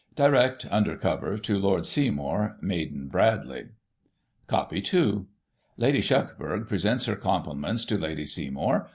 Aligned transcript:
Direct, 0.15 0.65
under 0.71 0.97
cover, 0.97 1.37
to 1.37 1.59
Lord 1.59 1.85
Seymour, 1.85 2.57
Maiden 2.59 3.07
Bradley." 3.07 3.67
(Copy 4.47 4.81
2.) 4.81 5.27
"Lady 5.77 6.01
Shuckburgh 6.01 6.67
presents 6.67 7.05
her 7.05 7.15
compliments 7.15 7.85
to 7.85 7.99
Lady 7.99 8.25
Seymour. 8.25 8.89